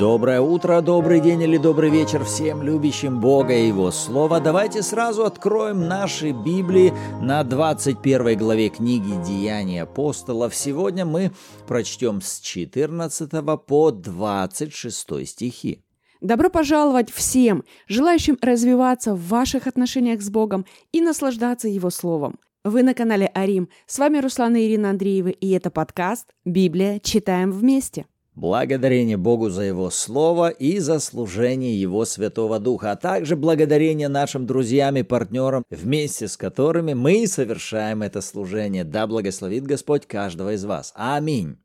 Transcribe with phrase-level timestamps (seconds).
[0.00, 4.40] Доброе утро, добрый день или добрый вечер всем любящим Бога и Его Слово.
[4.40, 10.54] Давайте сразу откроем наши Библии на 21 главе книги «Деяния апостолов».
[10.54, 11.32] Сегодня мы
[11.68, 13.30] прочтем с 14
[13.66, 15.84] по 26 стихи.
[16.22, 22.38] Добро пожаловать всем, желающим развиваться в ваших отношениях с Богом и наслаждаться Его Словом.
[22.64, 23.68] Вы на канале Арим.
[23.86, 27.00] С вами Руслана Ирина Андреевы, и это подкаст «Библия.
[27.00, 28.06] Читаем вместе».
[28.40, 34.46] Благодарение Богу за Его Слово и за служение Его Святого Духа, а также благодарение нашим
[34.46, 38.82] друзьям и партнерам, вместе с которыми мы совершаем это служение.
[38.84, 40.94] Да благословит Господь каждого из вас.
[40.96, 41.58] Аминь.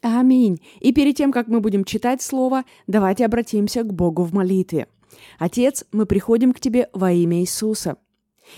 [0.00, 0.62] Аминь.
[0.80, 4.86] И перед тем, как мы будем читать Слово, давайте обратимся к Богу в молитве.
[5.38, 7.98] Отец, мы приходим к Тебе во имя Иисуса.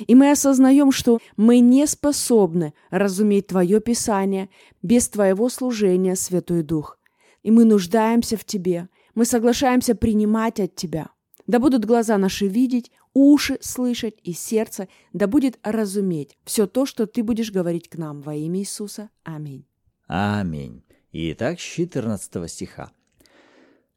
[0.07, 4.49] И мы осознаем, что мы не способны разуметь Твое Писание
[4.81, 6.99] без Твоего служения, Святой Дух–
[7.45, 8.89] и мы нуждаемся в Тебе.
[9.15, 11.11] Мы соглашаемся принимать от Тебя.
[11.47, 17.07] Да будут глаза наши видеть, уши слышать и сердце, да будет разуметь все то, что
[17.07, 19.11] Ты будешь говорить к нам во имя Иисуса.
[19.23, 19.65] Аминь.
[20.07, 20.83] Аминь.
[21.13, 22.91] Итак, с 14 стиха.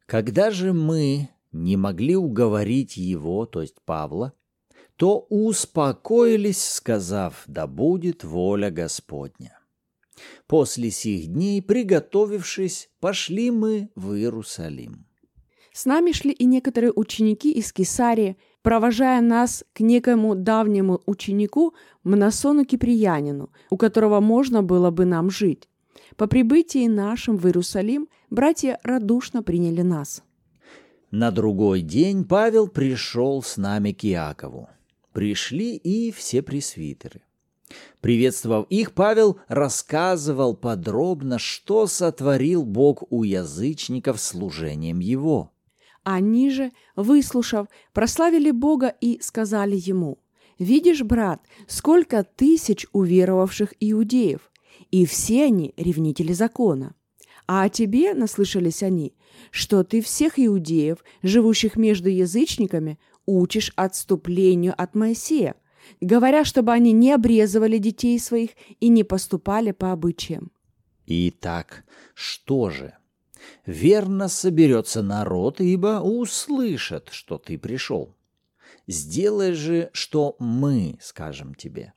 [0.06, 4.32] «Когда же мы не могли уговорить его, то есть Павла,
[4.96, 9.57] то успокоились, сказав, да будет воля Господня.
[10.46, 15.06] После сих дней, приготовившись, пошли мы в Иерусалим.
[15.72, 22.64] С нами шли и некоторые ученики из Кесарии, провожая нас к некому давнему ученику Мнасону
[22.64, 25.68] Киприянину, у которого можно было бы нам жить.
[26.16, 30.22] По прибытии нашим в Иерусалим братья радушно приняли нас.
[31.10, 34.68] На другой день Павел пришел с нами к Иакову.
[35.12, 37.22] Пришли и все пресвитеры.
[38.00, 45.50] Приветствовав их, Павел рассказывал подробно, что сотворил Бог у язычников служением его.
[46.04, 50.18] Они же, выслушав, прославили Бога и сказали ему,
[50.58, 54.50] «Видишь, брат, сколько тысяч уверовавших иудеев,
[54.90, 56.94] и все они ревнители закона.
[57.46, 59.14] А о тебе наслышались они,
[59.50, 65.54] что ты всех иудеев, живущих между язычниками, учишь отступлению от Моисея,
[66.00, 68.50] говоря, чтобы они не обрезывали детей своих
[68.80, 70.50] и не поступали по обычаям.
[71.06, 71.84] Итак,
[72.14, 72.94] что же?
[73.64, 78.14] Верно соберется народ, ибо услышат, что ты пришел.
[78.86, 81.92] Сделай же, что мы скажем тебе.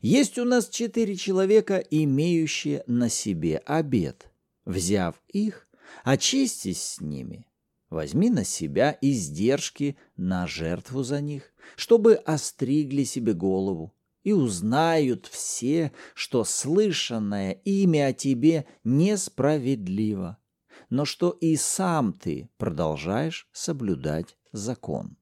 [0.00, 4.30] Есть у нас четыре человека, имеющие на себе обед.
[4.64, 5.68] Взяв их,
[6.04, 7.46] очистись с ними–
[7.94, 13.94] Возьми на себя издержки на жертву за них, чтобы остригли себе голову,
[14.24, 20.38] и узнают все, что слышанное имя о тебе несправедливо,
[20.90, 25.16] но что и сам ты продолжаешь соблюдать закон.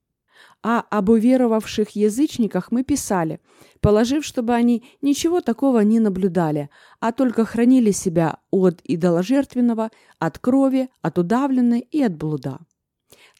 [0.63, 3.41] А об уверовавших язычниках мы писали,
[3.81, 9.91] положив, чтобы они ничего такого не наблюдали, а только хранили себя от идоложертвенного,
[10.21, 12.61] от крови, от удавленной и от блуда.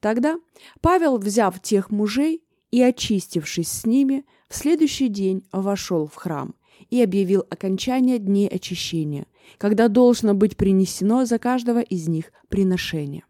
[0.01, 0.37] Тогда
[0.81, 6.57] Павел, взяв тех мужей и очистившись с ними, в следующий день вошел в храм
[6.91, 9.27] и объявил окончание дней очищения,
[9.59, 13.25] когда должно быть принесено за каждого из них приношение.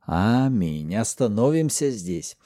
[0.00, 0.96] Аминь.
[0.96, 2.36] Остановимся здесь.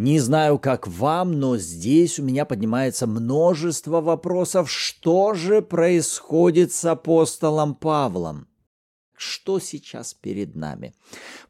[0.00, 6.86] Не знаю, как вам, но здесь у меня поднимается множество вопросов, что же происходит с
[6.86, 8.48] апостолом Павлом.
[9.14, 10.94] Что сейчас перед нами?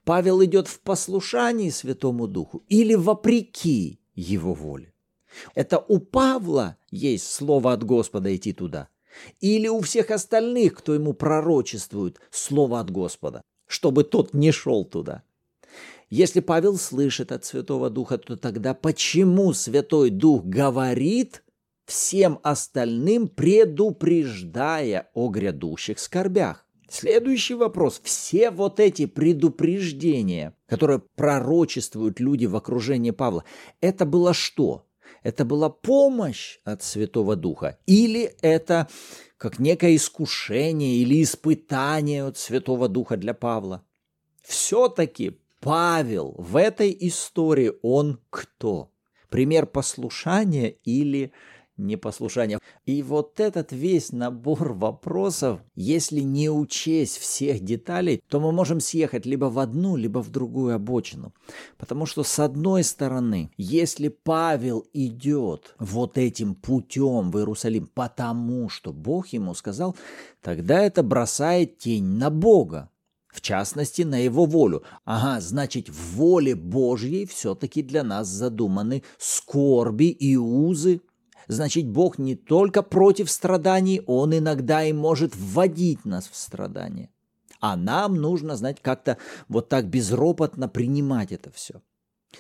[0.02, 4.94] Павел идет в послушании Святому Духу или вопреки его воле?
[5.54, 8.88] Это у Павла есть слово от Господа идти туда?
[9.38, 15.22] Или у всех остальных, кто ему пророчествует, слово от Господа, чтобы тот не шел туда?
[16.10, 21.44] Если Павел слышит от Святого Духа, то тогда почему Святой Дух говорит
[21.86, 26.66] всем остальным, предупреждая о грядущих скорбях?
[26.88, 28.00] Следующий вопрос.
[28.02, 33.44] Все вот эти предупреждения, которые пророчествуют люди в окружении Павла,
[33.80, 34.88] это было что?
[35.22, 37.78] Это была помощь от Святого Духа?
[37.86, 38.88] Или это
[39.36, 43.84] как некое искушение или испытание от Святого Духа для Павла?
[44.42, 48.90] Все-таки Павел в этой истории, он кто?
[49.28, 51.32] Пример послушания или
[51.80, 52.60] непослушания.
[52.84, 59.26] И вот этот весь набор вопросов, если не учесть всех деталей, то мы можем съехать
[59.26, 61.34] либо в одну, либо в другую обочину.
[61.78, 68.92] Потому что с одной стороны, если Павел идет вот этим путем в Иерусалим, потому что
[68.92, 69.96] Бог ему сказал,
[70.42, 72.89] тогда это бросает тень на Бога.
[73.30, 74.82] В частности, на его волю.
[75.04, 81.00] Ага, значит, в воле Божьей все-таки для нас задуманы скорби и узы.
[81.46, 87.10] Значит, Бог не только против страданий, Он иногда и может вводить нас в страдания.
[87.60, 89.18] А нам нужно, знать, как-то
[89.48, 91.82] вот так безропотно принимать это все.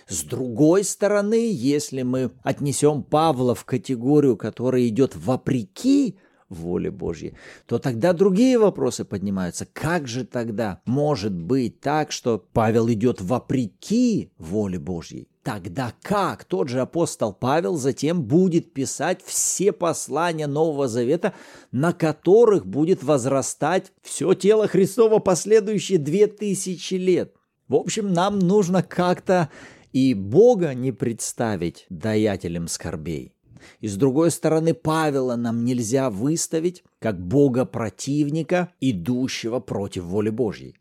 [0.06, 6.16] С другой стороны, если мы отнесем Павла в категорию, которая идет вопреки
[6.50, 7.34] воле Божьей,
[7.66, 9.66] то тогда другие вопросы поднимаются.
[9.72, 15.28] Как же тогда может быть так, что Павел идет вопреки воле Божьей?
[15.42, 21.32] Тогда как тот же апостол Павел затем будет писать все послания Нового Завета,
[21.72, 27.34] на которых будет возрастать все тело Христова последующие две тысячи лет?
[27.68, 29.48] В общем, нам нужно как-то
[29.92, 33.32] и Бога не представить даятелем скорбей.
[33.80, 40.76] И с другой стороны, Павела нам нельзя выставить как Бога противника, идущего против воли Божьей.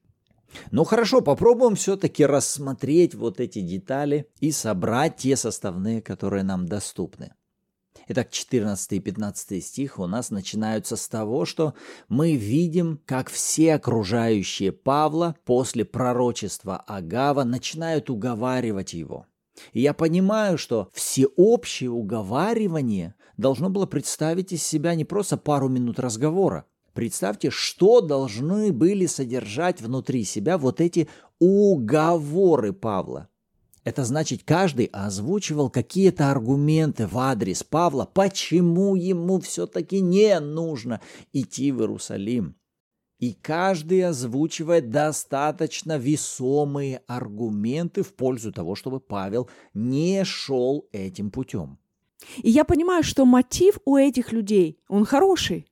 [0.71, 7.33] Ну хорошо, попробуем все-таки рассмотреть вот эти детали и собрать те составные, которые нам доступны.
[8.07, 11.75] Итак, 14 и 15 стих у нас начинаются с того, что
[12.07, 19.27] мы видим, как все окружающие Павла после пророчества Агава начинают уговаривать его.
[19.73, 25.99] И я понимаю, что всеобщее уговаривание должно было представить из себя не просто пару минут
[25.99, 26.65] разговора.
[26.93, 31.07] Представьте, что должны были содержать внутри себя вот эти
[31.39, 33.29] уговоры Павла.
[33.85, 41.01] Это значит, каждый озвучивал какие-то аргументы в адрес Павла, почему ему все-таки не нужно
[41.31, 42.58] идти в Иерусалим.
[43.19, 51.77] И каждый озвучивает достаточно весомые аргументы в пользу того, чтобы Павел не шел этим путем.
[52.37, 55.67] И я понимаю, что мотив у этих людей, он хороший.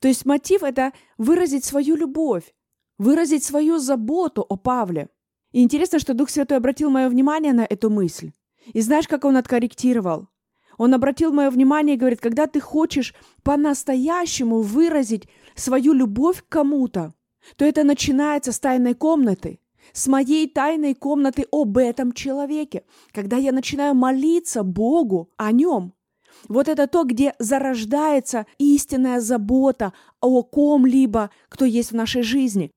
[0.00, 2.54] То есть мотив– это выразить свою любовь,
[2.98, 5.08] выразить свою заботу о Павле–
[5.52, 8.32] и интересно, что Дух Святой обратил мое внимание на эту мысль.
[8.74, 10.28] И знаешь, как он откорректировал?
[10.76, 15.26] Он обратил мое внимание и говорит, когда ты хочешь по-настоящему выразить
[15.58, 17.14] свою любовь к кому-то,
[17.56, 19.60] то это начинается с тайной комнаты,
[19.92, 25.94] с моей тайной комнаты об этом человеке, когда я начинаю молиться Богу о нем.
[26.46, 32.70] Вот это то, где зарождается истинная забота о ком-либо, кто есть в нашей жизни.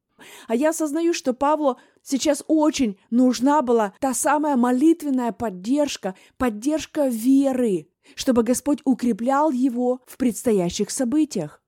[0.47, 7.87] А я осознаю, что Павлу сейчас очень нужна была та самая молитвенная поддержка, поддержка веры,
[8.15, 11.60] чтобы Господь укреплял его в предстоящих событиях.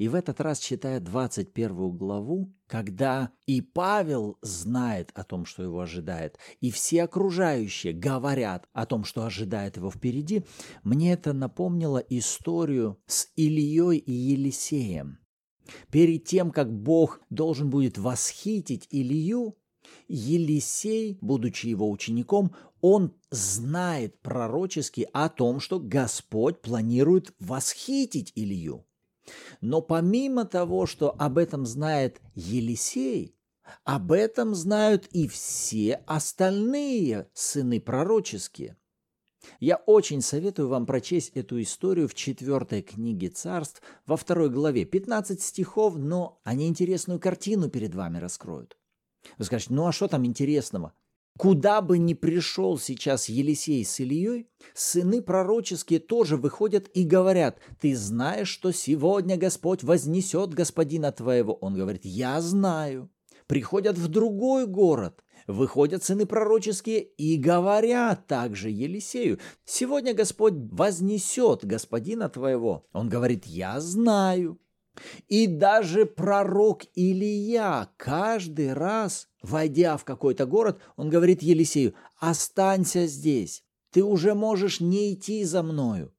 [0.00, 5.78] И в этот раз, читая 21 главу, когда и Павел знает о том, что его
[5.78, 10.42] ожидает, и все окружающие говорят о том, что ожидает его впереди,
[10.84, 15.18] мне это напомнило историю с Ильей и Елисеем.
[15.92, 19.58] Перед тем, как Бог должен будет восхитить Илью,
[20.08, 28.86] Елисей, будучи его учеником, он знает пророчески о том, что Господь планирует восхитить Илью.
[29.60, 33.36] Но помимо того, что об этом знает Елисей,
[33.84, 38.76] об этом знают и все остальные сыны пророческие.
[39.58, 44.84] Я очень советую вам прочесть эту историю в четвертой книге царств, во второй главе.
[44.84, 48.76] 15 стихов, но они интересную картину перед вами раскроют.
[49.38, 50.94] Вы скажете, ну а что там интересного?
[51.40, 57.96] Куда бы ни пришел сейчас Елисей с Ильей, сыны пророческие тоже выходят и говорят, ты
[57.96, 61.54] знаешь, что сегодня Господь вознесет господина твоего.
[61.54, 63.08] Он говорит, я знаю.
[63.46, 72.28] Приходят в другой город, выходят сыны пророческие и говорят также Елисею, сегодня Господь вознесет господина
[72.28, 72.84] твоего.
[72.92, 74.60] Он говорит, я знаю.
[75.28, 83.64] И даже пророк Илия каждый раз, войдя в какой-то город, он говорит Елисею, останься здесь,
[83.92, 86.12] ты уже можешь не идти за мною.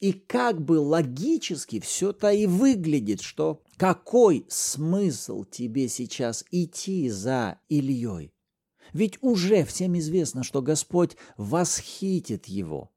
[0.00, 8.32] И как бы логически все-то и выглядит, что какой смысл тебе сейчас идти за Ильей?
[8.92, 12.90] Ведь уже всем известно, что Господь восхитит его.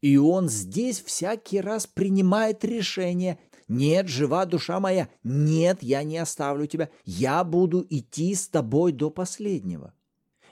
[0.00, 3.38] И он здесь всякий раз принимает решение
[3.72, 9.10] нет, жива душа моя, нет, я не оставлю тебя, я буду идти с тобой до
[9.10, 9.94] последнего.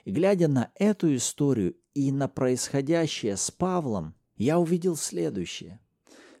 [0.05, 5.79] И глядя на эту историю и на происходящее с Павлом, я увидел следующее.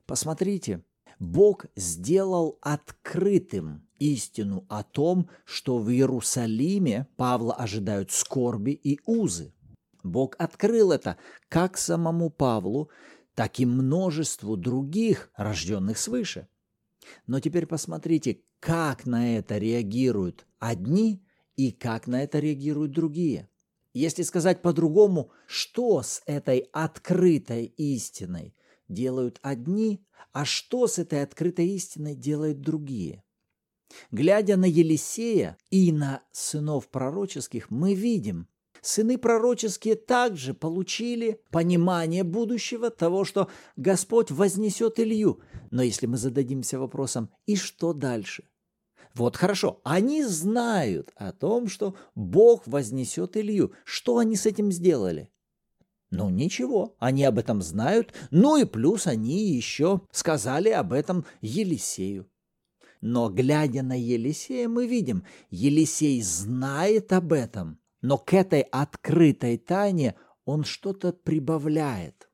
[0.07, 0.83] Посмотрите,
[1.19, 9.53] Бог сделал открытым истину о том, что в Иерусалиме Павла ожидают скорби и узы.
[10.03, 12.89] Бог открыл это как самому Павлу,
[13.35, 16.47] так и множеству других, рожденных свыше.
[17.27, 21.23] Но теперь посмотрите, как на это реагируют одни
[21.55, 23.49] и как на это реагируют другие.
[23.93, 28.55] Если сказать по-другому, что с этой открытой истиной
[28.87, 33.23] делают одни, а что с этой открытой истиной делают другие.
[34.11, 38.47] Глядя на Елисея и на сынов пророческих, мы видим,
[38.81, 45.41] сыны пророческие также получили понимание будущего того, что Господь вознесет Илью.
[45.69, 48.43] Но если мы зададимся вопросом, и что дальше?
[49.13, 53.73] Вот хорошо, они знают о том, что Бог вознесет Илью.
[53.83, 55.29] Что они с этим сделали?
[56.11, 62.29] Ну ничего, они об этом знают, ну и плюс они еще сказали об этом Елисею.
[62.99, 70.15] Но глядя на Елисея, мы видим, Елисей знает об этом, но к этой открытой тайне
[70.45, 72.29] он что-то прибавляет.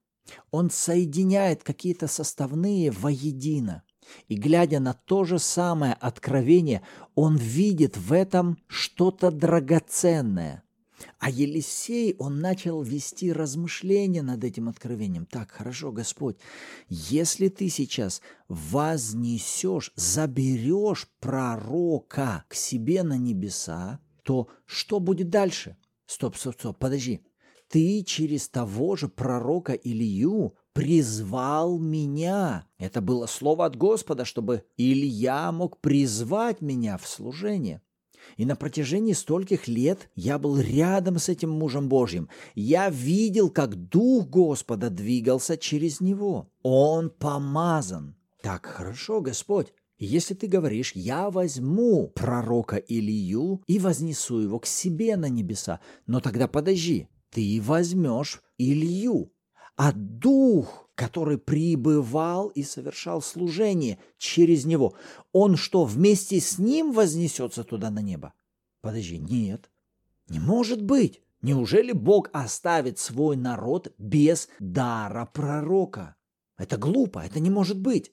[0.52, 3.84] Он соединяет какие-то составные воедино.
[4.28, 6.82] И глядя на то же самое откровение,
[7.16, 10.64] он видит в этом что-то драгоценное.
[11.20, 15.26] А Елисей, он начал вести размышления над этим откровением.
[15.26, 16.38] Так, хорошо, Господь,
[16.90, 25.78] если ты сейчас вознесешь, заберешь пророка к себе на небеса, то что будет дальше?
[26.06, 27.22] Стоп, стоп, стоп, подожди.
[27.70, 32.68] Ты через того же пророка Илью призвал меня.
[32.78, 37.82] Это было слово от Господа, чтобы Илья мог призвать меня в служение.
[38.36, 42.28] И на протяжении стольких лет я был рядом с этим мужем Божьим.
[42.54, 46.52] Я видел, как Дух Господа двигался через него.
[46.64, 48.18] Он помазан.
[48.42, 49.74] Так хорошо, Господь.
[50.00, 56.20] Если ты говоришь, я возьму пророка Илью и вознесу его к себе на небеса, но
[56.20, 59.34] тогда подожди, ты возьмешь Илью,
[59.76, 64.96] а дух, который пребывал и совершал служение через него,
[65.32, 68.34] он что, вместе с ним вознесется туда на небо?
[68.82, 69.72] Подожди, нет,
[70.30, 71.22] не может быть.
[71.42, 76.16] Неужели Бог оставит свой народ без дара пророка?
[76.58, 78.12] Это глупо, это не может быть.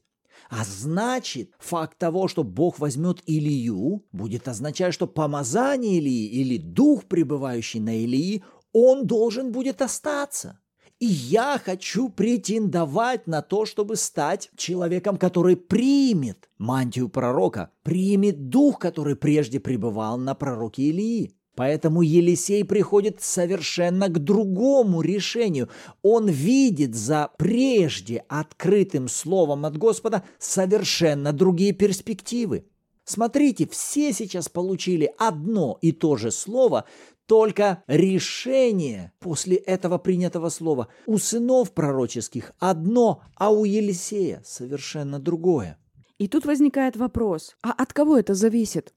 [0.50, 7.04] А значит, факт того, что Бог возьмет Илью, будет означать, что помазание Илии или дух,
[7.04, 10.58] пребывающий на Илии, он должен будет остаться.
[11.00, 18.78] И я хочу претендовать на то, чтобы стать человеком, который примет мантию пророка, примет дух,
[18.78, 21.34] который прежде пребывал на пророке Илии.
[21.54, 25.68] Поэтому Елисей приходит совершенно к другому решению.
[26.02, 32.66] Он видит за прежде открытым словом от Господа совершенно другие перспективы.
[33.04, 36.86] Смотрите, все сейчас получили одно и то же слово,
[37.26, 45.78] только решение после этого принятого слова у сынов пророческих одно, а у Елисея совершенно другое.
[46.18, 48.94] И тут возникает вопрос, а от кого это зависит?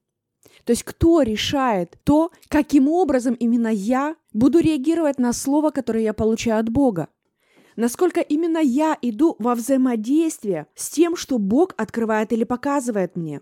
[0.64, 6.12] То есть кто решает то, каким образом именно я буду реагировать на слово, которое я
[6.12, 7.08] получаю от Бога?
[7.76, 13.40] Насколько именно я иду во взаимодействие с тем, что Бог открывает или показывает мне?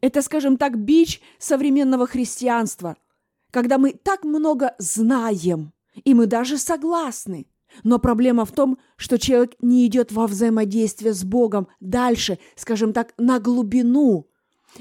[0.00, 2.96] Это, скажем так, бич современного христианства–
[3.50, 5.72] когда мы так много знаем,
[6.04, 7.46] и мы даже согласны.
[7.84, 13.12] Но проблема в том, что человек не идет во взаимодействие с Богом дальше, скажем так,
[13.18, 14.26] на глубину,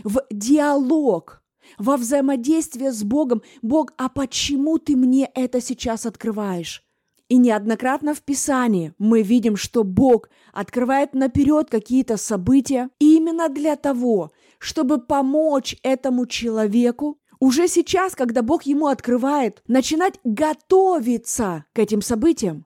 [0.03, 1.43] в диалог,
[1.77, 3.41] во взаимодействие с Богом.
[3.61, 6.83] Бог, а почему ты мне это сейчас открываешь?
[7.29, 14.31] И неоднократно в Писании мы видим, что Бог открывает наперед какие-то события именно для того,
[14.59, 22.65] чтобы помочь этому человеку уже сейчас, когда Бог ему открывает, начинать готовиться к этим событиям,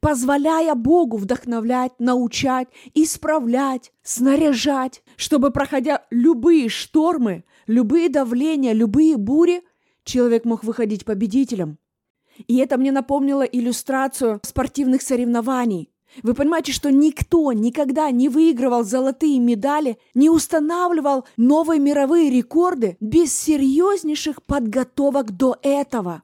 [0.00, 9.62] позволяя Богу вдохновлять, научать, исправлять, снаряжать, чтобы, проходя любые штормы, любые давления, любые бури,
[10.04, 11.78] человек мог выходить победителем.
[12.46, 15.90] И это мне напомнило иллюстрацию спортивных соревнований–
[16.22, 23.34] вы понимаете, что никто никогда не выигрывал золотые медали, не устанавливал новые мировые рекорды без
[23.34, 26.22] серьезнейших подготовок до этого.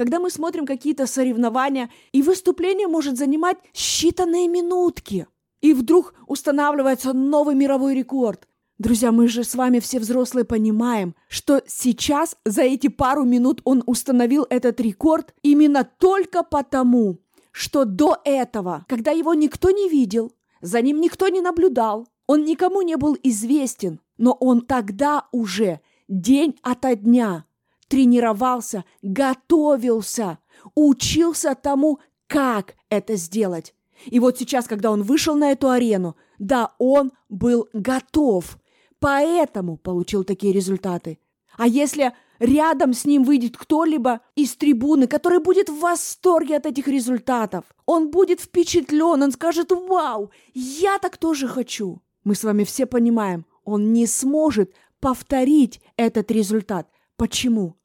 [0.00, 5.26] Когда мы смотрим какие-то соревнования, и выступление может занимать считанные минутки,
[5.60, 8.48] и вдруг устанавливается новый мировой рекорд.
[8.78, 13.82] Друзья, мы же с вами все взрослые понимаем, что сейчас за эти пару минут он
[13.84, 17.18] установил этот рекорд именно только потому,
[17.52, 22.80] что до этого, когда его никто не видел, за ним никто не наблюдал, он никому
[22.80, 27.44] не был известен, но он тогда уже день ото дня
[27.90, 30.38] тренировался, готовился,
[30.76, 33.74] учился тому, как это сделать.
[34.06, 38.58] И вот сейчас, когда он вышел на эту арену, да, он был готов,
[39.00, 41.18] поэтому получил такие результаты.
[41.58, 46.86] А если рядом с ним выйдет кто-либо из трибуны, который будет в восторге от этих
[46.86, 47.64] результатов.
[47.86, 52.00] Он будет впечатлен, он скажет «Вау, я так тоже хочу».
[52.22, 56.88] Мы с вами все понимаем, он не сможет повторить этот результат.
[57.16, 57.79] Почему?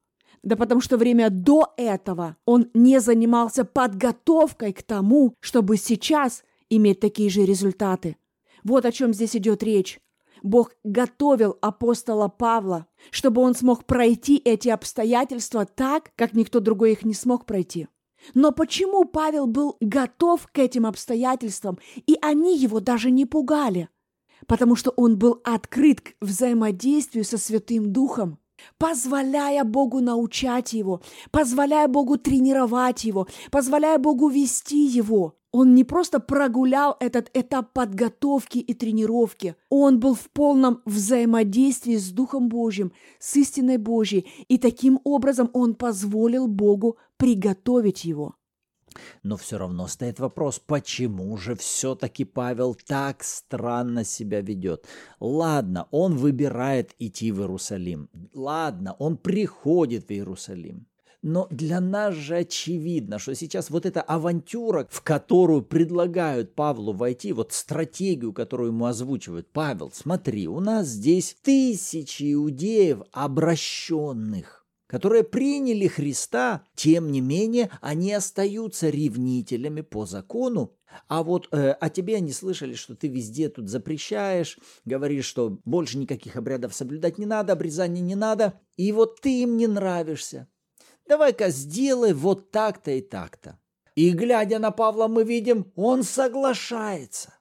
[0.46, 7.00] Да потому что время до этого он не занимался подготовкой к тому, чтобы сейчас иметь
[7.00, 8.16] такие же результаты.
[8.64, 10.00] Вот о чем здесь идет речь.
[10.44, 17.04] Бог готовил апостола Павла, чтобы он смог пройти эти обстоятельства так, как никто другой их
[17.04, 17.88] не смог пройти.
[18.36, 23.90] Но почему Павел был готов к этим обстоятельствам, и они его даже не пугали?
[24.46, 28.38] Потому что он был открыт к взаимодействию со Святым Духом
[28.78, 35.36] позволяя Богу научать его, позволяя Богу тренировать его, позволяя Богу вести его.
[35.52, 42.12] Он не просто прогулял этот этап подготовки и тренировки, он был в полном взаимодействии с
[42.12, 48.36] Духом Божьим, с истиной Божьей, и таким образом он позволил Богу приготовить его.
[49.24, 54.86] Но все равно стоит вопрос, почему же все-таки Павел так странно себя ведет?
[55.20, 58.10] Ладно, он выбирает идти в Иерусалим.
[58.34, 60.88] Ладно, он приходит в Иерусалим.
[61.25, 67.34] Но для нас же очевидно, что сейчас вот эта авантюра, в которую предлагают Павлу войти,
[67.34, 74.64] вот стратегию, которую ему озвучивает Павел, смотри, у нас здесь тысячи иудеев обращенных
[74.96, 80.74] которые приняли Христа, тем не менее они остаются ревнителями по закону.
[81.10, 85.98] А вот э, о тебе они слышали, что ты везде тут запрещаешь, говоришь, что больше
[85.98, 90.48] никаких обрядов соблюдать не надо, обрезания не надо, и вот ты им не нравишься.
[91.06, 93.60] Давай-ка сделай вот так-то и так-то.
[93.96, 97.34] И глядя на Павла, мы видим, он соглашается.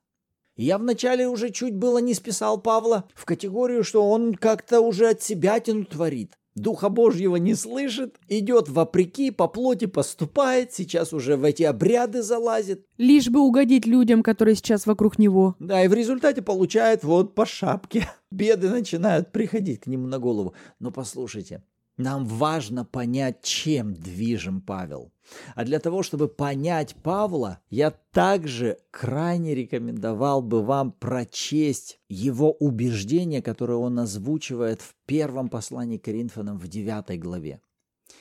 [0.56, 5.22] Я вначале уже чуть было не списал Павла в категорию, что он как-то уже от
[5.22, 6.36] себя тяну творит.
[6.54, 12.86] Духа Божьего не слышит, идет вопреки, по плоти поступает, сейчас уже в эти обряды залазит.
[12.96, 15.56] Лишь бы угодить людям, которые сейчас вокруг него.
[15.58, 18.08] Да, и в результате получает вот по шапке.
[18.30, 20.54] Беды начинают приходить к нему на голову.
[20.78, 21.64] Но послушайте,
[21.96, 25.12] нам важно понять, чем движем Павел.
[25.54, 33.42] А для того, чтобы понять Павла, я также крайне рекомендовал бы вам прочесть его убеждения,
[33.42, 37.60] которые он озвучивает в первом послании к Коринфянам в 9 главе.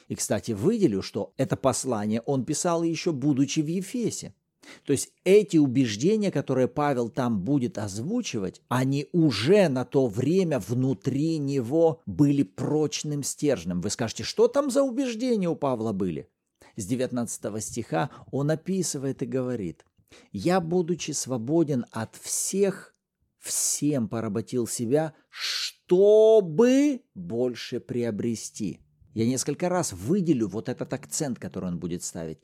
[0.08, 4.34] И, кстати, выделю, что это послание он писал еще будучи в Ефесе.
[4.86, 11.38] То есть эти убеждения, которые Павел там будет озвучивать, они уже на то время внутри
[11.38, 13.82] него были прочным стержнем.
[13.82, 16.30] Вы скажете, что там за убеждения у Павла были?
[16.76, 19.86] С 19 стиха он описывает и говорит,
[20.32, 22.96] «Я, будучи свободен от всех,
[23.40, 28.80] всем поработил себя, чтобы больше приобрести».
[29.14, 32.40] Я несколько раз выделю вот этот акцент, который он будет ставить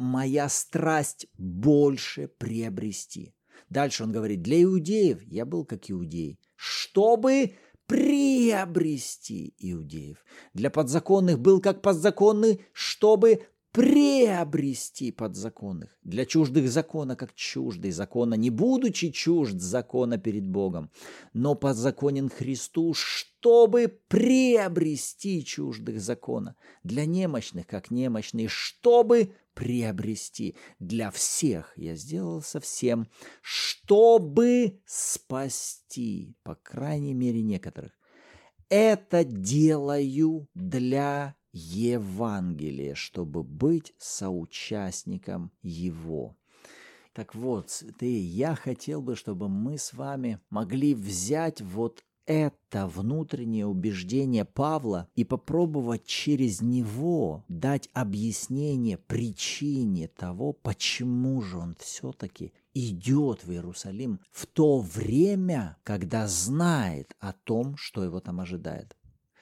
[0.00, 3.34] моя страсть больше приобрести.
[3.68, 7.54] Дальше он говорит, для иудеев я был как иудей, чтобы
[7.86, 10.24] приобрести иудеев.
[10.54, 15.96] Для подзаконных был как подзаконный, чтобы приобрести подзаконных.
[16.02, 20.90] Для чуждых закона, как чуждый закона, не будучи чужд закона перед Богом,
[21.32, 26.56] но подзаконен Христу, чтобы приобрести чуждых закона.
[26.82, 30.56] Для немощных, как немощный, чтобы приобрести.
[30.78, 33.08] Для всех я сделал совсем,
[33.42, 37.92] чтобы спасти, по крайней мере, некоторых.
[38.68, 46.36] Это делаю для Евангелия, чтобы быть соучастником его.
[47.12, 53.66] Так вот, святые, я хотел бы, чтобы мы с вами могли взять вот это внутреннее
[53.66, 63.44] убеждение Павла и попробовать через него дать объяснение причине того, почему же он все-таки идет
[63.44, 68.96] в Иерусалим в то время, когда знает о том, что его там ожидает.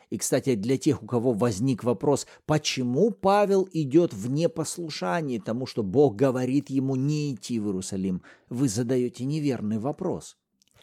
[0.08, 5.82] И, кстати, для тех, у кого возник вопрос, почему Павел идет в непослушании тому, что
[5.82, 10.38] Бог говорит ему не идти в Иерусалим, вы задаете неверный вопрос.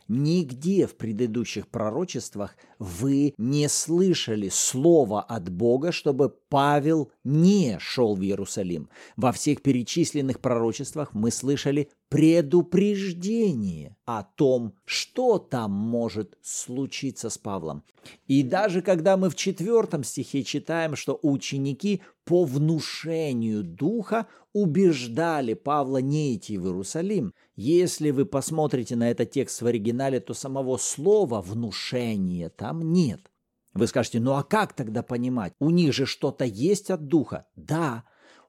[0.08, 8.22] Нигде в предыдущих пророчествах вы не слышали слова от Бога, чтобы Павел не шел в
[8.22, 8.90] Иерусалим.
[9.18, 17.84] Во всех перечисленных пророчествах мы слышали предупреждение о том, что там может случиться с Павлом.
[18.28, 25.98] И даже когда мы в четвертом стихе читаем, что ученики по внушению духа убеждали Павла
[25.98, 27.34] не идти в Иерусалим.
[27.56, 33.20] Если вы посмотрите на этот текст в оригинале, то самого слова «внушение» там нет.
[33.74, 35.54] Вы скажете, ну а как тогда понимать?
[35.60, 37.46] У них же что-то есть от Духа.
[37.58, 38.06] Да,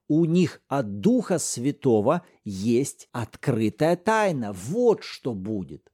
[0.08, 4.52] у них от Духа Святого есть открытая тайна.
[4.52, 5.90] Вот что будет.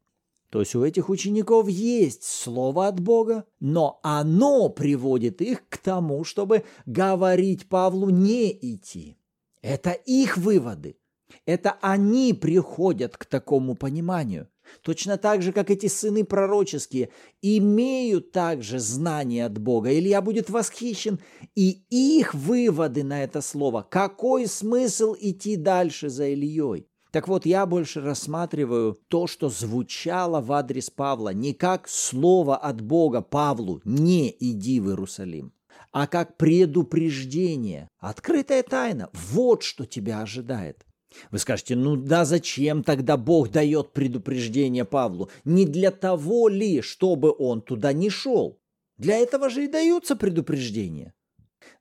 [0.50, 6.24] То есть у этих учеников есть слово от Бога, но оно приводит их к тому,
[6.24, 9.16] чтобы говорить Павлу не идти.
[9.62, 10.98] Это их выводы.
[11.46, 14.48] Это они приходят к такому пониманию.
[14.82, 19.96] Точно так же, как эти сыны пророческие, имеют также знание от Бога.
[19.96, 21.20] Илья будет восхищен,
[21.54, 23.86] и их выводы на это слово.
[23.88, 26.88] Какой смысл идти дальше за Ильей?
[27.12, 32.80] Так вот, я больше рассматриваю то, что звучало в адрес Павла, не как слово от
[32.80, 35.52] Бога Павлу «не иди в Иерусалим»,
[35.92, 39.10] а как предупреждение, открытая тайна.
[39.12, 40.86] Вот что тебя ожидает.
[41.30, 45.30] Вы скажете, ну да зачем тогда Бог дает предупреждение Павлу?
[45.44, 48.60] Не для того ли, чтобы он туда не шел?
[48.96, 51.14] Для этого же и даются предупреждения.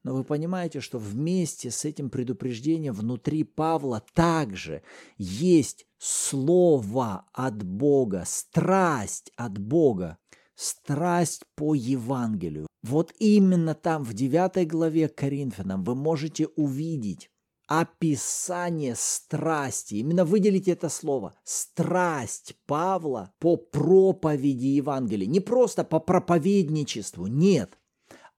[0.03, 4.83] Но вы понимаете, что вместе с этим предупреждением внутри Павла также
[5.17, 10.17] есть слово от Бога, страсть от Бога,
[10.55, 12.67] страсть по Евангелию.
[12.83, 17.30] Вот именно там, в 9 главе Коринфянам, вы можете увидеть
[17.79, 27.27] описание страсти, именно выделите это слово, страсть Павла по проповеди Евангелия, не просто по проповедничеству,
[27.27, 27.79] нет,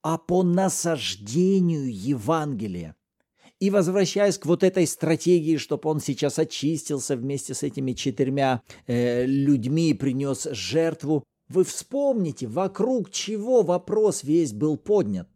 [0.04, 2.96] а по насаждению Евангелия.
[3.60, 9.26] И возвращаясь к вот этой стратегии, чтобы он сейчас очистился вместе с этими четырьмя э,
[9.26, 15.28] людьми и принес жертву, вы вспомните, вокруг чего вопрос весь был поднят.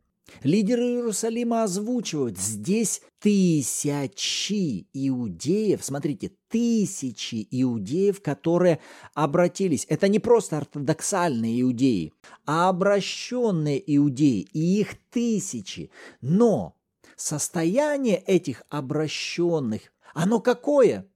[0.43, 8.79] Лидеры Иерусалима озвучивают, здесь тысячи иудеев, смотрите, тысячи иудеев, которые
[9.13, 9.85] обратились.
[9.89, 12.13] Это не просто ортодоксальные иудеи,
[12.45, 15.89] а обращенные иудеи, и их тысячи.
[16.21, 16.75] Но
[17.15, 19.81] состояние этих обращенных,
[20.13, 21.07] оно какое?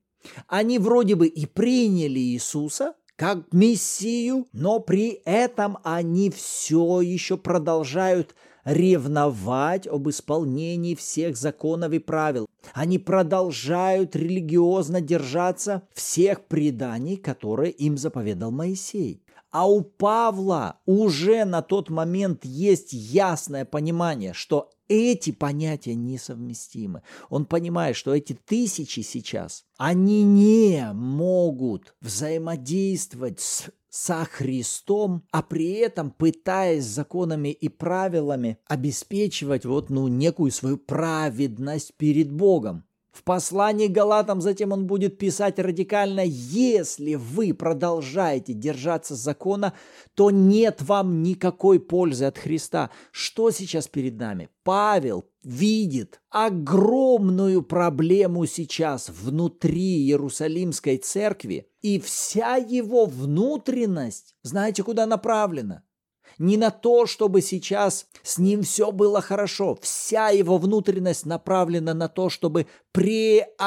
[0.47, 8.35] Они вроде бы и приняли Иисуса, как Мессию, но при этом они все еще продолжают
[8.63, 12.47] ревновать об исполнении всех законов и правил.
[12.73, 19.23] Они продолжают религиозно держаться всех преданий, которые им заповедал Моисей.
[19.51, 27.01] А у Павла уже на тот момент есть ясное понимание, что эти понятия несовместимы.
[27.29, 35.73] Он понимает, что эти тысячи сейчас, они не могут взаимодействовать с со Христом, а при
[35.73, 42.85] этом пытаясь законами и правилами обеспечивать вот ну некую свою праведность перед Богом.
[43.11, 49.73] В послании Галатам затем он будет писать радикально, если вы продолжаете держаться закона,
[50.15, 52.89] то нет вам никакой пользы от Христа.
[53.11, 54.49] Что сейчас перед нами?
[54.63, 65.83] Павел видит огромную проблему сейчас внутри Иерусалимской церкви, и вся его внутренность, знаете, куда направлена?
[66.41, 69.77] Не на то, чтобы сейчас с ним все было хорошо.
[69.81, 73.61] Вся его внутренность направлена на то, чтобы приобрести.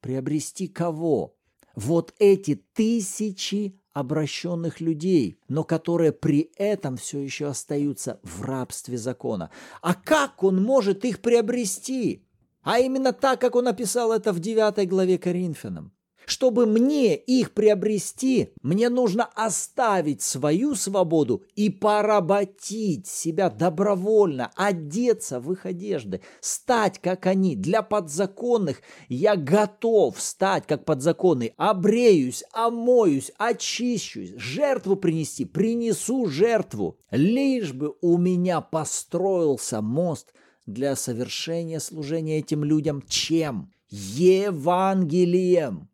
[0.00, 1.36] Приобрести кого?
[1.76, 9.50] Вот эти тысячи обращенных людей, но которые при этом все еще остаются в рабстве закона.
[9.82, 12.26] А как он может их приобрести?
[12.62, 15.92] А именно так, как он описал это в 9 главе Коринфянам.
[16.26, 25.52] Чтобы мне их приобрести, мне нужно оставить свою свободу и поработить себя добровольно, одеться в
[25.52, 27.56] их одежды, стать как они.
[27.56, 37.72] Для подзаконных я готов стать как подзаконный, обреюсь, омоюсь, очищусь, жертву принести, принесу жертву, лишь
[37.72, 40.32] бы у меня построился мост
[40.66, 43.70] для совершения служения этим людям чем?
[43.90, 45.88] Евангелием.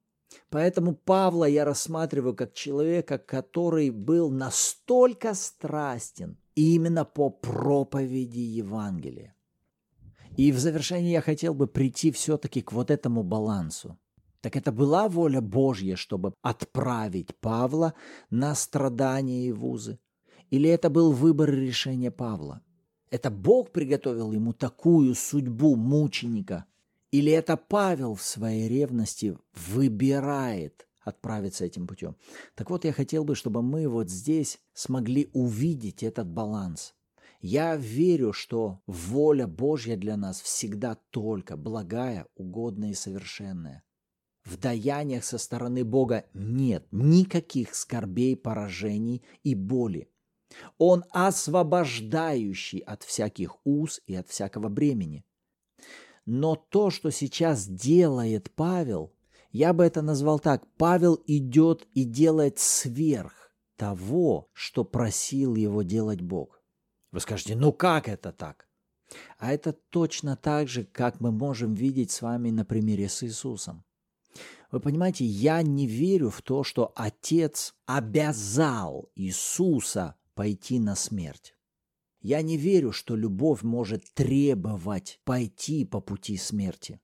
[0.51, 9.35] Поэтому Павла я рассматриваю как человека, который был настолько страстен именно по проповеди Евангелия.
[10.37, 13.97] И в завершение я хотел бы прийти все-таки к вот этому балансу.
[14.41, 17.95] Так это была воля Божья, чтобы отправить Павла
[18.31, 19.99] на страдания и вузы?
[20.51, 22.63] Или это был выбор и решение Павла?
[23.11, 26.65] Это Бог приготовил ему такую судьбу мученика,
[27.11, 32.17] или это Павел в своей ревности выбирает отправиться этим путем?
[32.55, 36.95] Так вот, я хотел бы, чтобы мы вот здесь смогли увидеть этот баланс.
[37.41, 43.83] Я верю, что воля Божья для нас всегда только благая, угодная и совершенная.
[44.45, 50.11] В даяниях со стороны Бога нет никаких скорбей, поражений и боли.
[50.79, 55.25] Он освобождающий от всяких уз и от всякого бремени.
[56.33, 59.13] Но то, что сейчас делает Павел,
[59.51, 60.65] я бы это назвал так.
[60.77, 66.63] Павел идет и делает сверх того, что просил его делать Бог.
[67.11, 68.69] Вы скажете, ну как это так?
[69.39, 73.83] А это точно так же, как мы можем видеть с вами на примере с Иисусом.
[74.71, 81.57] Вы понимаете, я не верю в то, что Отец обязал Иисуса пойти на смерть.
[82.23, 87.01] Я не верю, что любовь может требовать пойти по пути смерти.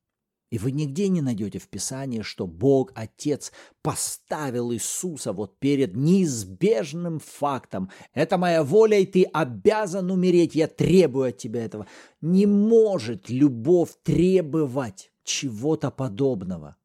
[0.50, 3.50] И вы нигде не найдете в Писании, что Бог Отец
[3.82, 7.90] поставил Иисуса вот перед неизбежным фактом.
[8.12, 11.86] Это моя воля, и ты обязан умереть, я требую от тебя этого.
[12.20, 16.76] Не может любовь требовать чего-то подобного.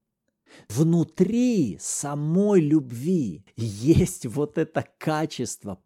[0.67, 5.81] Внутри самой любви есть вот это качество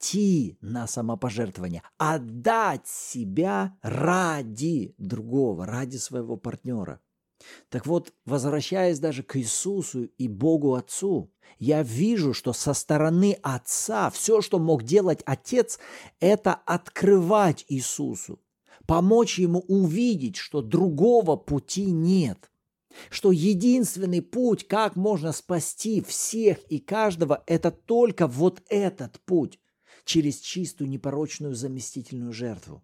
[0.00, 7.00] идти на самопожертвование, отдать себя ради другого, ради своего партнера.
[7.70, 14.10] Так вот, возвращаясь даже к Иисусу и Богу Отцу, я вижу, что со стороны Отца
[14.10, 15.78] все, что мог делать Отец,
[16.20, 18.40] это открывать Иисусу,
[18.86, 22.50] помочь ему увидеть, что другого пути нет,
[23.08, 29.58] что единственный путь, как можно спасти всех и каждого, это только вот этот путь
[30.10, 32.82] через чистую непорочную заместительную жертву.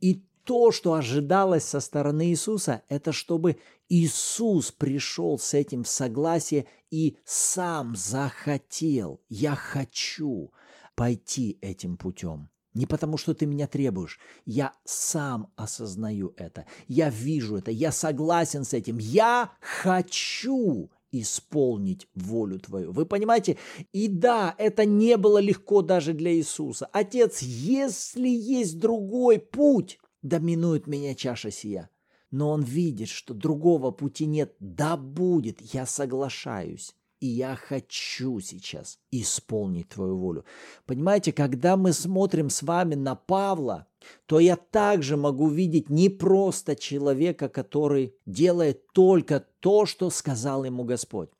[0.00, 6.66] И то, что ожидалось со стороны Иисуса, это чтобы Иисус пришел с этим в согласие
[6.90, 10.50] и сам захотел, я хочу
[10.96, 12.50] пойти этим путем.
[12.74, 14.18] Не потому, что ты меня требуешь.
[14.44, 16.66] Я сам осознаю это.
[16.88, 17.70] Я вижу это.
[17.70, 18.98] Я согласен с этим.
[18.98, 22.90] Я хочу исполнить волю твою.
[22.90, 23.58] Вы понимаете?
[23.92, 26.86] И да, это не было легко даже для Иисуса.
[26.92, 31.90] Отец, если есть другой путь, доминует меня чаша сия.
[32.30, 34.56] Но он видит, что другого пути нет.
[34.58, 36.94] Да будет, я соглашаюсь.
[37.22, 40.44] И я хочу сейчас исполнить твою волю.
[40.86, 43.86] Понимаете, когда мы смотрим с вами на Павла,
[44.26, 50.82] то я также могу видеть не просто человека, который делает только то, что сказал ему
[50.82, 51.30] Господь.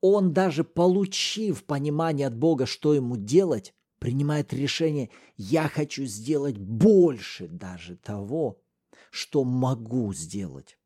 [0.00, 7.48] Он даже получив понимание от Бога, что ему делать, принимает решение, я хочу сделать больше
[7.48, 8.60] даже того,
[9.10, 10.78] что могу сделать.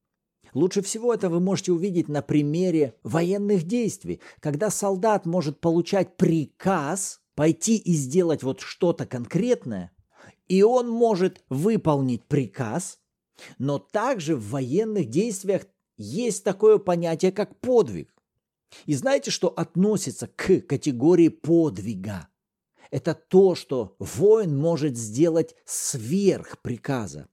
[0.56, 7.20] Лучше всего это вы можете увидеть на примере военных действий, когда солдат может получать приказ
[7.34, 9.92] пойти и сделать вот что-то конкретное,
[10.48, 13.00] и он может выполнить приказ,
[13.58, 15.66] но также в военных действиях
[15.98, 18.14] есть такое понятие, как подвиг.
[18.86, 22.28] И знаете, что относится к категории подвига?
[22.90, 27.28] Это то, что воин может сделать сверх приказа.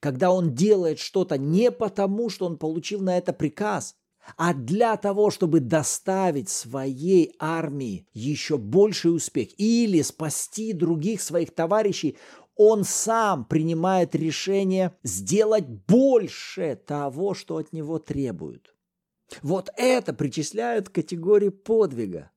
[0.00, 3.96] Когда он делает что-то не потому, что он получил на это приказ,
[4.36, 12.18] а для того, чтобы доставить своей армии еще больший успех или спасти других своих товарищей,
[12.56, 18.74] он сам принимает решение сделать больше того, что от него требуют.
[19.42, 22.30] Вот это причисляют к категории подвига.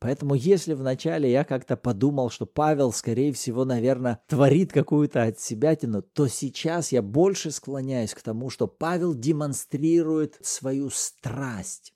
[0.00, 6.00] Поэтому если вначале я как-то подумал, что Павел, скорее всего, наверное, творит какую-то от себятину,
[6.00, 11.92] то сейчас я больше склоняюсь к тому, что Павел демонстрирует свою страсть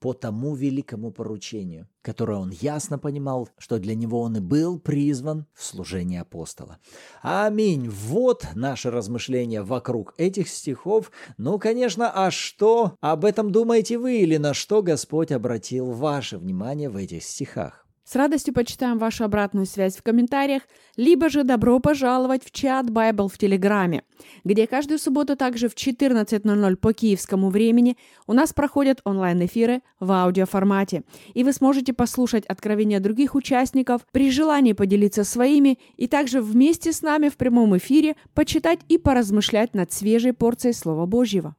[0.00, 5.46] по тому великому поручению, которое он ясно понимал, что для него он и был призван
[5.54, 6.78] в служение апостола.
[7.22, 7.88] Аминь.
[7.88, 11.10] Вот наше размышление вокруг этих стихов.
[11.36, 16.88] Ну, конечно, а что об этом думаете вы или на что Господь обратил ваше внимание
[16.88, 17.87] в этих стихах?
[18.10, 20.62] С радостью почитаем вашу обратную связь в комментариях,
[20.96, 24.02] либо же добро пожаловать в чат Байбл в Телеграме,
[24.44, 31.02] где каждую субботу также в 14.00 по киевскому времени у нас проходят онлайн-эфиры в аудиоформате,
[31.34, 37.02] и вы сможете послушать откровения других участников, при желании поделиться своими и также вместе с
[37.02, 41.56] нами в прямом эфире почитать и поразмышлять над свежей порцией Слова Божьего.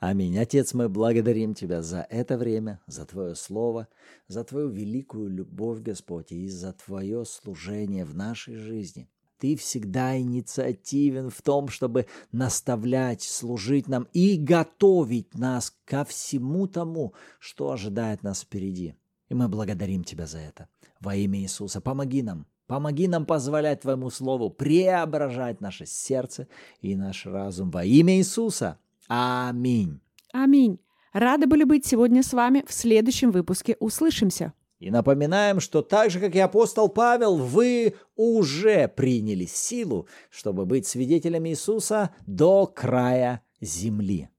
[0.00, 0.38] Аминь.
[0.38, 3.88] Отец, мы благодарим Тебя за это время, за Твое Слово,
[4.28, 9.08] за Твою великую любовь, Господь, и за Твое служение в нашей жизни.
[9.38, 17.14] Ты всегда инициативен в том, чтобы наставлять, служить нам и готовить нас ко всему тому,
[17.40, 18.94] что ожидает нас впереди.
[19.28, 20.68] И мы благодарим Тебя за это.
[21.00, 26.48] Во имя Иисуса помоги нам, Помоги нам позволять Твоему Слову преображать наше сердце
[26.80, 28.78] и наш разум во имя Иисуса.
[29.14, 30.00] Аминь.
[30.32, 30.78] Аминь.
[31.12, 32.64] Рады были быть сегодня с вами.
[32.66, 34.54] В следующем выпуске услышимся.
[34.78, 40.86] И напоминаем, что так же, как и апостол Павел, вы уже приняли силу, чтобы быть
[40.86, 44.30] свидетелями Иисуса до края земли.